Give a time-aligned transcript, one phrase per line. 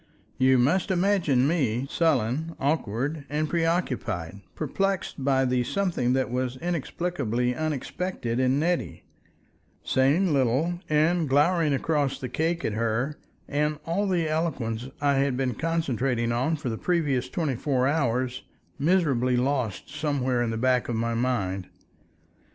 [0.39, 7.53] You must imagine me, sullen, awkward, and preoccupied, perplexed by the something that was inexplicably
[7.53, 9.03] unexpected in Nettie,
[9.83, 15.37] saying little, and glowering across the cake at her, and all the eloquence I had
[15.37, 18.41] been concentrating for the previous twenty four hours,
[18.79, 21.69] miserably lost somewhere in the back of my mind.